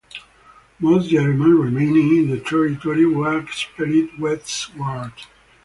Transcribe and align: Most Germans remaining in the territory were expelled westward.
Most 0.79 1.11
Germans 1.11 1.59
remaining 1.63 2.17
in 2.17 2.31
the 2.31 2.39
territory 2.39 3.05
were 3.05 3.37
expelled 3.37 4.17
westward. 4.19 5.13